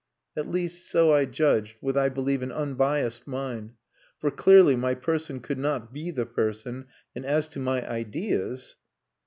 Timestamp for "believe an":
2.09-2.51